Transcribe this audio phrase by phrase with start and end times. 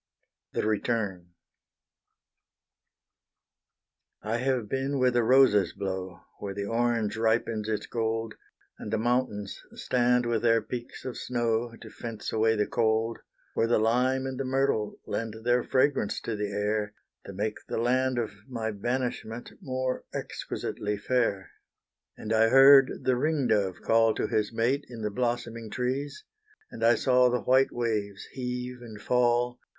[0.53, 1.27] THE RETURN
[4.23, 8.33] I have been where the roses blow, Where the orange ripens its gold,
[8.79, 13.19] And the mountains stand with their peaks of snow, To fence away the cold,
[13.53, 16.95] Where the lime and the myrtle lent Their fragrance to the air,
[17.27, 21.51] To make the land of my banishment More exquisitely fair.
[22.17, 26.23] And I heard the ring dove call To his mate in the blossoming trees,
[26.71, 29.59] And I saw the white waves heave and fall.